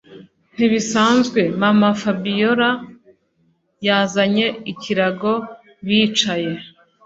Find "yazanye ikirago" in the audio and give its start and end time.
3.87-5.33